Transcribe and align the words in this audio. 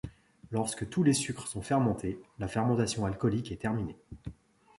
Lorsque 0.49 0.89
tous 0.89 1.03
les 1.03 1.13
sucres 1.13 1.47
sont 1.47 1.61
fermentés, 1.61 2.17
la 2.39 2.47
fermentation 2.47 3.05
alcoolique 3.05 3.51
est 3.51 3.57
terminée. 3.61 3.99